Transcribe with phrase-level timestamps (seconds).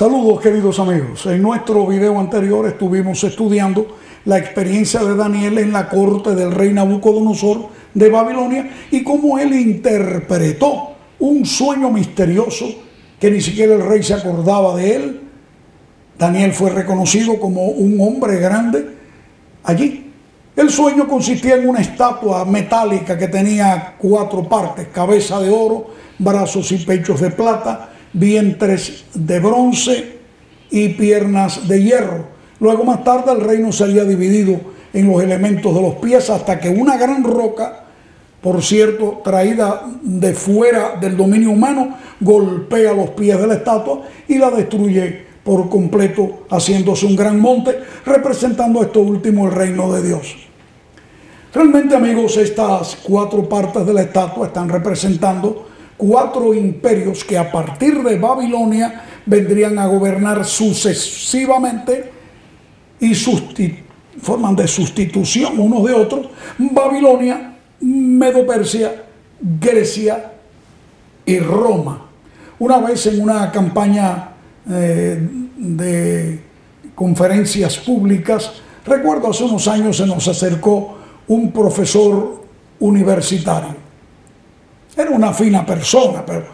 [0.00, 1.26] Saludos queridos amigos.
[1.26, 6.72] En nuestro video anterior estuvimos estudiando la experiencia de Daniel en la corte del rey
[6.72, 12.64] Nabucodonosor de Babilonia y cómo él interpretó un sueño misterioso
[13.20, 15.20] que ni siquiera el rey se acordaba de él.
[16.18, 18.96] Daniel fue reconocido como un hombre grande
[19.64, 20.10] allí.
[20.56, 25.88] El sueño consistía en una estatua metálica que tenía cuatro partes, cabeza de oro,
[26.18, 30.18] brazos y pechos de plata, vientres de bronce
[30.70, 32.26] y piernas de hierro.
[32.60, 34.60] Luego más tarde el reino sería dividido
[34.92, 37.84] en los elementos de los pies hasta que una gran roca,
[38.40, 44.38] por cierto, traída de fuera del dominio humano, golpea los pies de la estatua y
[44.38, 50.36] la destruye por completo, haciéndose un gran monte, representando esto último el reino de Dios.
[51.52, 55.69] Realmente amigos, estas cuatro partes de la estatua están representando
[56.00, 62.10] cuatro imperios que a partir de Babilonia vendrían a gobernar sucesivamente
[62.98, 63.12] y
[64.20, 66.28] forman de sustitución unos de otros.
[66.58, 69.04] Babilonia, Medo-Persia,
[69.60, 70.32] Grecia
[71.26, 72.06] y Roma.
[72.58, 74.30] Una vez en una campaña
[74.70, 75.18] eh,
[75.56, 76.40] de
[76.94, 78.52] conferencias públicas,
[78.86, 80.96] recuerdo hace unos años se nos acercó
[81.28, 82.42] un profesor
[82.78, 83.79] universitario
[85.00, 86.44] era una fina persona, pero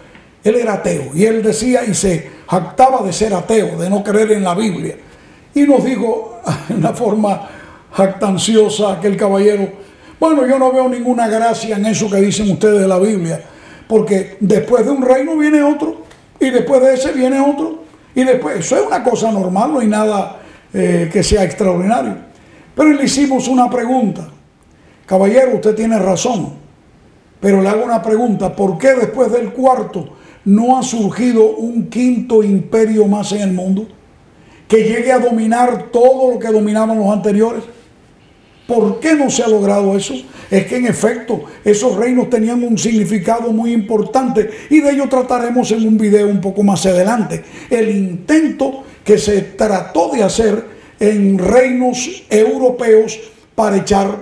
[0.42, 1.10] él era ateo.
[1.14, 4.96] Y él decía y se jactaba de ser ateo, de no creer en la Biblia.
[5.54, 7.48] Y nos dijo en una forma
[7.92, 9.68] jactanciosa aquel caballero,
[10.18, 13.40] bueno, yo no veo ninguna gracia en eso que dicen ustedes de la Biblia,
[13.86, 16.04] porque después de un reino viene otro,
[16.40, 19.86] y después de ese viene otro, y después, eso es una cosa normal, no hay
[19.86, 20.40] nada
[20.72, 22.16] eh, que sea extraordinario.
[22.74, 24.28] Pero le hicimos una pregunta,
[25.04, 26.54] caballero, usted tiene razón,
[27.40, 30.08] pero le hago una pregunta, ¿por qué después del cuarto
[30.44, 33.86] no ha surgido un quinto imperio más en el mundo?
[34.68, 37.62] Que llegue a dominar todo lo que dominaban los anteriores.
[38.66, 40.14] ¿Por qué no se ha logrado eso?
[40.50, 45.70] Es que en efecto esos reinos tenían un significado muy importante y de ello trataremos
[45.70, 47.44] en un video un poco más adelante.
[47.70, 50.64] El intento que se trató de hacer
[50.98, 53.20] en reinos europeos
[53.54, 54.18] para echar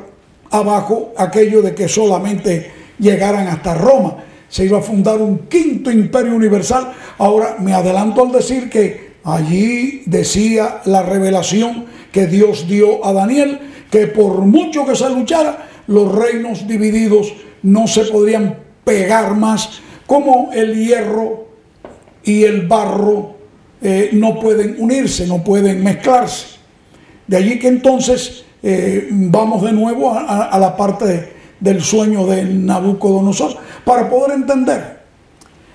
[0.51, 4.17] abajo aquello de que solamente llegaran hasta Roma.
[4.49, 6.93] Se iba a fundar un quinto imperio universal.
[7.19, 13.59] Ahora me adelanto al decir que allí decía la revelación que Dios dio a Daniel,
[13.91, 20.51] que por mucho que se luchara, los reinos divididos no se podrían pegar más, como
[20.53, 21.49] el hierro
[22.23, 23.35] y el barro
[23.83, 26.59] eh, no pueden unirse, no pueden mezclarse.
[27.27, 32.27] De allí que entonces eh, vamos de nuevo a, a la parte de, del sueño
[32.27, 35.01] de Nabucodonosor, para poder entender.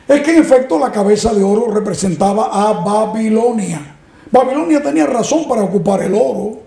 [0.07, 3.95] Es que en efecto la cabeza de oro representaba a Babilonia.
[4.31, 6.59] Babilonia tenía razón para ocupar el oro.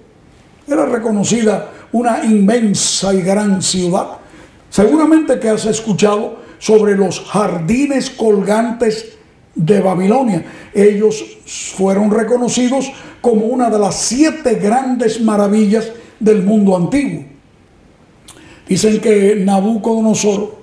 [0.67, 4.19] Era reconocida una inmensa y gran ciudad.
[4.71, 9.17] Seguramente que has escuchado sobre los jardines colgantes
[9.55, 10.45] de Babilonia.
[10.73, 11.25] Ellos
[11.77, 17.32] fueron reconocidos como una de las siete grandes maravillas del mundo antiguo.
[18.69, 20.57] Dicen que Nabucodonosor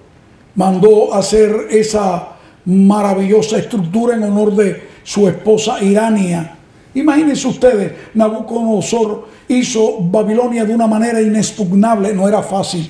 [0.56, 2.30] mandó hacer esa
[2.66, 6.56] maravillosa estructura en honor de su esposa Irania.
[6.94, 12.90] Imagínense ustedes, Nabucodonosor hizo Babilonia de una manera inexpugnable, no era fácil.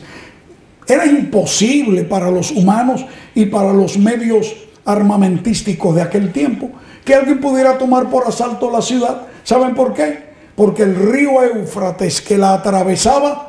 [0.88, 3.06] Era imposible para los humanos
[3.36, 4.56] y para los medios
[4.86, 6.72] armamentísticos de aquel tiempo
[7.06, 9.22] que alguien pudiera tomar por asalto la ciudad.
[9.44, 10.30] ¿Saben por qué?
[10.56, 13.49] Porque el río Éufrates que la atravesaba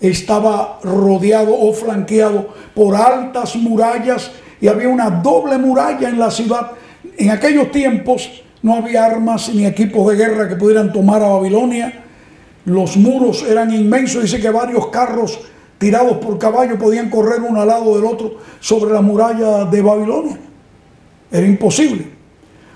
[0.00, 4.30] estaba rodeado o flanqueado por altas murallas
[4.60, 6.72] y había una doble muralla en la ciudad.
[7.16, 12.02] En aquellos tiempos no había armas ni equipos de guerra que pudieran tomar a Babilonia.
[12.64, 14.22] Los muros eran inmensos.
[14.22, 15.38] Dice que varios carros
[15.78, 20.38] tirados por caballo podían correr uno al lado del otro sobre la muralla de Babilonia.
[21.30, 22.08] Era imposible.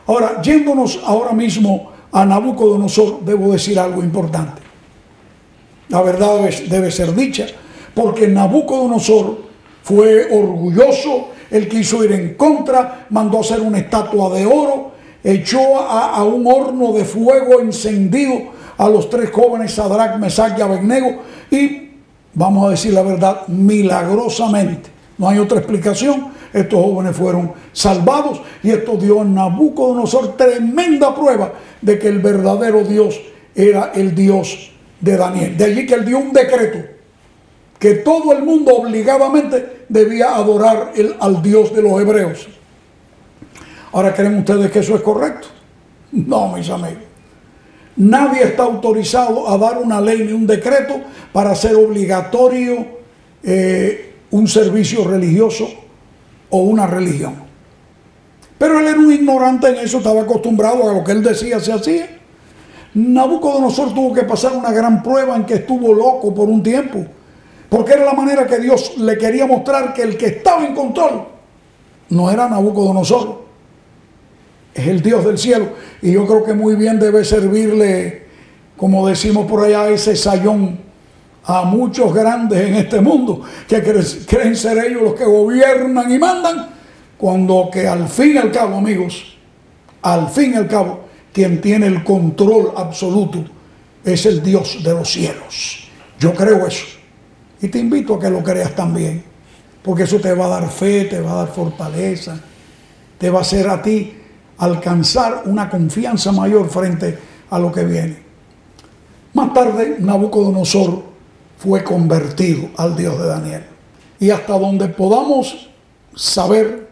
[0.06, 4.68] Ahora, yéndonos ahora mismo a Nabucodonosor, debo decir algo importante.
[5.88, 7.46] La verdad debe, ser dicha,
[7.94, 9.38] porque Nabucodonosor
[9.82, 14.93] fue orgulloso, él quiso ir en contra, mandó hacer una estatua de oro,
[15.25, 18.35] echó a, un horno de fuego encendido
[18.76, 21.91] a los tres jóvenes Sadrach, Mesach y Abednego y,
[22.34, 28.70] vamos a decir la verdad, milagrosamente, no hay otra explicación, estos jóvenes fueron salvados y
[28.70, 33.19] esto dio a Nabucodonosor tremenda prueba de que el verdadero Dios
[33.55, 35.56] era el Dios de Daniel.
[35.56, 36.79] De allí que él dio un decreto
[37.79, 42.49] que todo el mundo obligadamente debía adorar al Dios de los hebreos.
[43.93, 45.49] Ahora creen ustedes que eso es correcto.
[46.11, 47.03] No, mis amigos.
[47.97, 51.03] Nadie está autorizado a dar una ley ni un decreto
[51.33, 52.87] para hacer obligatorio
[53.43, 55.69] eh, un servicio religioso
[56.49, 57.35] o una religión.
[58.56, 61.73] Pero él era un ignorante en eso, estaba acostumbrado a lo que él decía se
[61.73, 62.18] hacía.
[62.94, 67.05] Nabucodonosor tuvo que pasar una gran prueba en que estuvo loco por un tiempo,
[67.69, 71.26] porque era la manera que Dios le quería mostrar que el que estaba en control
[72.11, 73.43] no era Nabucodonosor,
[74.75, 75.69] es el Dios del cielo.
[76.00, 78.26] Y yo creo que muy bien debe servirle,
[78.76, 80.79] como decimos por allá, ese sayón
[81.44, 83.82] a muchos grandes en este mundo, que
[84.26, 86.69] creen ser ellos los que gobiernan y mandan,
[87.17, 89.37] cuando que al fin y al cabo, amigos,
[90.02, 93.45] al fin y al cabo, quien tiene el control absoluto
[94.05, 95.89] es el Dios de los cielos.
[96.19, 96.87] Yo creo eso.
[97.61, 99.23] Y te invito a que lo creas también,
[99.83, 102.41] porque eso te va a dar fe, te va a dar fortaleza,
[103.19, 104.15] te va a hacer a ti
[104.59, 107.19] alcanzar una confianza mayor frente
[107.51, 108.23] a lo que viene.
[109.35, 111.03] Más tarde, Nabucodonosor
[111.59, 113.65] fue convertido al Dios de Daniel.
[114.21, 115.69] Y hasta donde podamos
[116.15, 116.89] saber,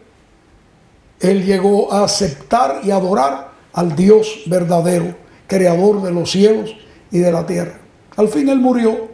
[1.20, 5.14] él llegó a aceptar y adorar al Dios verdadero,
[5.46, 6.74] creador de los cielos
[7.10, 7.78] y de la tierra.
[8.16, 9.08] Al fin él murió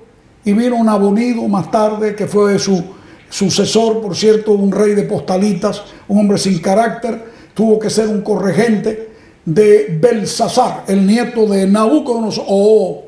[0.44, 2.82] y vino un abonido más tarde que fue su
[3.29, 8.23] sucesor, por cierto, un rey de postalitas, un hombre sin carácter, tuvo que ser un
[8.23, 9.11] corregente
[9.44, 12.44] de Belsasar, el nieto de Nabucodonosor.
[12.47, 13.03] Oh,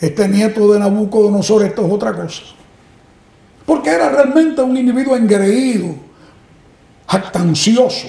[0.00, 2.42] este nieto de Nabucodonosor, esto es otra cosa.
[3.66, 5.94] Porque era realmente un individuo engreído,
[7.06, 8.08] jactancioso,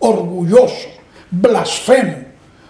[0.00, 0.99] orgulloso,
[1.30, 2.16] blasfemo.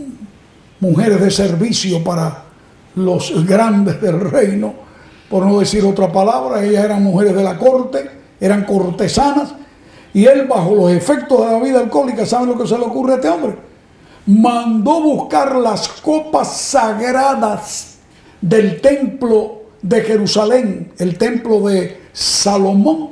[0.78, 2.49] mujeres de servicio para
[2.94, 4.74] los grandes del reino,
[5.28, 8.10] por no decir otra palabra, ellas eran mujeres de la corte,
[8.40, 9.54] eran cortesanas,
[10.12, 13.12] y él bajo los efectos de la vida alcohólica, ¿saben lo que se le ocurre
[13.12, 13.70] a este hombre?
[14.26, 17.98] mandó buscar las copas sagradas
[18.40, 23.10] del templo de Jerusalén, el templo de Salomón,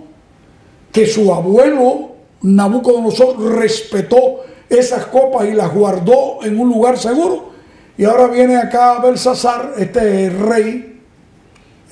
[0.92, 7.48] que su abuelo Nabucodonosor respetó esas copas y las guardó en un lugar seguro.
[7.98, 11.02] Y ahora viene acá Belsasar, este rey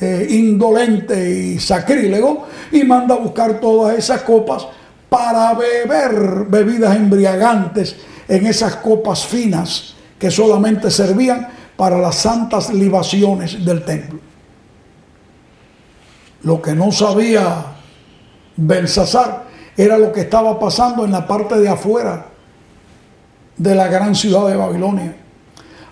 [0.00, 4.69] eh, indolente y sacrílego, y manda a buscar todas esas copas
[5.08, 7.97] para beber bebidas embriagantes
[8.29, 14.20] en esas copas finas que solamente servían para las santas libaciones del templo.
[16.43, 17.65] Lo que no sabía
[18.56, 19.44] Belsasar
[19.77, 22.27] era lo que estaba pasando en la parte de afuera
[23.56, 25.26] de la gran ciudad de Babilonia.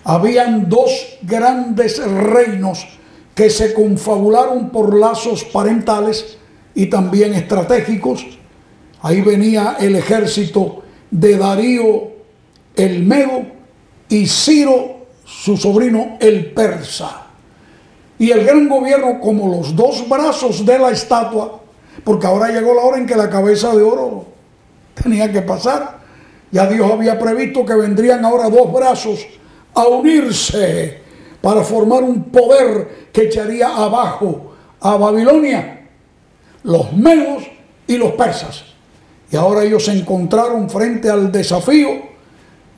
[0.04, 2.86] Habían dos grandes reinos
[3.34, 6.38] que se confabularon por lazos parentales
[6.74, 8.26] y también estratégicos.
[9.00, 12.14] Ahí venía el ejército de Darío
[12.76, 13.46] el Medo
[14.08, 17.26] y Ciro, su sobrino, el persa.
[18.18, 21.60] Y el gran gobierno como los dos brazos de la estatua,
[22.04, 24.26] porque ahora llegó la hora en que la cabeza de oro
[24.94, 26.00] tenía que pasar.
[26.50, 29.26] Ya Dios había previsto que vendrían ahora dos brazos
[29.74, 31.00] a unirse
[31.40, 35.88] para formar un poder que echaría abajo a Babilonia,
[36.62, 37.44] los medos
[37.86, 38.64] y los persas.
[39.30, 42.14] Y ahora ellos se encontraron frente al desafío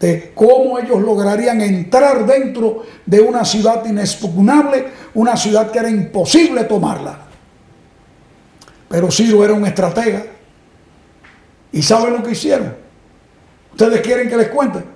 [0.01, 6.65] de cómo ellos lograrían entrar dentro de una ciudad inexpugnable, una ciudad que era imposible
[6.65, 7.21] tomarla.
[8.89, 10.25] Pero Ciro era un estratega.
[11.73, 12.75] ¿Y saben lo que hicieron?
[13.73, 14.96] ¿Ustedes quieren que les cuente?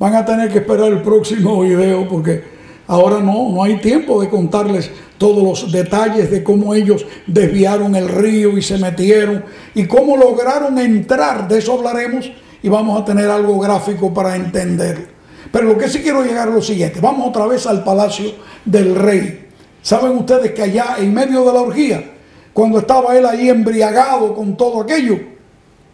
[0.00, 2.42] Van a tener que esperar el próximo video porque
[2.86, 8.08] ahora no, no hay tiempo de contarles todos los detalles de cómo ellos desviaron el
[8.08, 11.46] río y se metieron y cómo lograron entrar.
[11.48, 15.04] De eso hablaremos y vamos a tener algo gráfico para entenderlo.
[15.52, 16.98] Pero lo que sí quiero llegar a lo siguiente.
[16.98, 18.32] Vamos otra vez al palacio
[18.64, 19.48] del rey.
[19.82, 22.10] Saben ustedes que allá en medio de la orgía,
[22.54, 25.20] cuando estaba él ahí embriagado con todo aquello,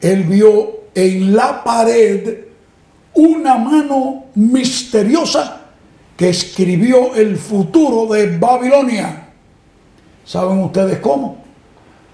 [0.01, 2.46] él vio en la pared
[3.17, 5.63] una mano misteriosa
[6.17, 9.29] que escribió el futuro de Babilonia.
[10.25, 11.45] ¿Saben ustedes cómo?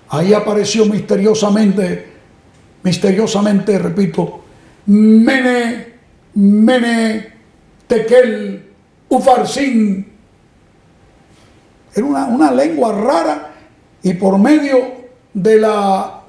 [0.09, 2.13] Ahí apareció misteriosamente,
[2.83, 4.43] misteriosamente, repito,
[4.87, 5.87] Mene,
[6.35, 7.33] Mene,
[7.87, 8.71] Tekel,
[9.09, 10.13] Ufarsin.
[11.95, 13.53] Era una, una lengua rara
[14.03, 16.23] y por medio de la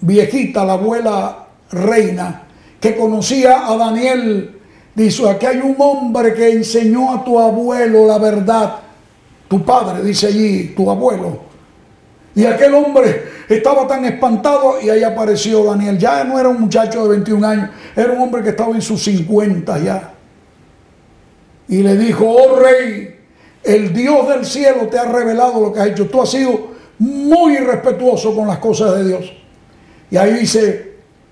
[0.00, 2.45] viejita, la abuela reina,
[2.80, 4.58] que conocía a Daniel,
[4.94, 8.76] dice, aquí hay un hombre que enseñó a tu abuelo la verdad.
[9.48, 11.40] Tu padre, dice allí, tu abuelo.
[12.34, 15.96] Y aquel hombre estaba tan espantado y ahí apareció Daniel.
[15.98, 19.02] Ya no era un muchacho de 21 años, era un hombre que estaba en sus
[19.04, 20.12] 50 ya.
[21.68, 23.16] Y le dijo, oh rey,
[23.64, 26.06] el Dios del cielo te ha revelado lo que has hecho.
[26.06, 29.32] Tú has sido muy respetuoso con las cosas de Dios.
[30.10, 30.85] Y ahí dice,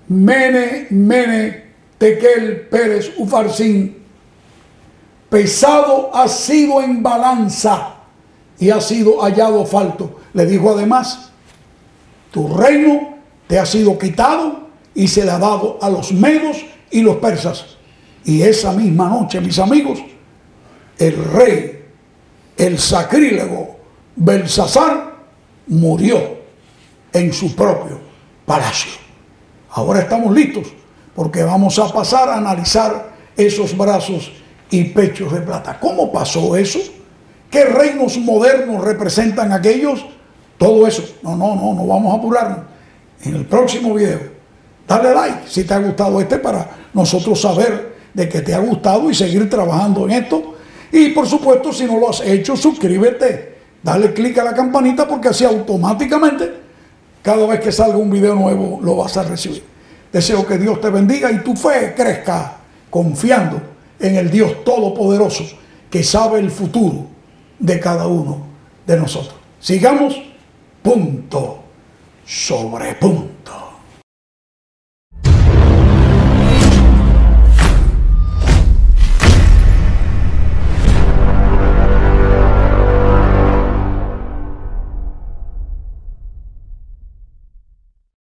[0.07, 1.65] Mene, Mene,
[1.97, 3.97] Tequel, Pérez, Ufarsin,
[5.29, 7.95] pesado ha sido en balanza
[8.59, 10.19] y ha sido hallado falto.
[10.33, 11.31] Le dijo además,
[12.31, 16.57] tu reino te ha sido quitado y se le ha dado a los medos
[16.91, 17.77] y los persas.
[18.23, 19.99] Y esa misma noche, mis amigos,
[20.97, 21.83] el rey,
[22.57, 23.77] el sacrílego
[24.15, 25.15] Belsasar,
[25.67, 26.37] murió
[27.11, 27.99] en su propio
[28.45, 29.04] palacio.
[29.75, 30.67] Ahora estamos listos
[31.13, 34.31] porque vamos a pasar a analizar esos brazos
[34.69, 35.77] y pechos de plata.
[35.81, 36.79] ¿Cómo pasó eso?
[37.51, 40.05] ¿Qué reinos modernos representan aquellos?
[40.57, 41.03] Todo eso.
[41.21, 42.59] No, no, no, no vamos a apurarnos.
[43.21, 44.19] En el próximo video,
[44.87, 49.11] dale like si te ha gustado este para nosotros saber de que te ha gustado
[49.11, 50.55] y seguir trabajando en esto.
[50.89, 53.55] Y por supuesto, si no lo has hecho, suscríbete.
[53.83, 56.64] Dale clic a la campanita porque así automáticamente
[57.25, 59.63] cada vez que salga un video nuevo lo vas a recibir.
[60.13, 62.57] Deseo que Dios te bendiga y tu fe crezca
[62.91, 63.59] confiando
[63.99, 65.43] en el Dios Todopoderoso
[65.89, 67.07] que sabe el futuro
[67.57, 68.45] de cada uno
[68.85, 69.33] de nosotros.
[69.59, 70.21] Sigamos
[70.83, 71.63] punto
[72.27, 73.34] sobre punto.